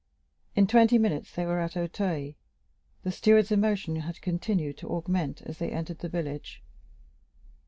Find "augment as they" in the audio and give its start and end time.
4.89-5.69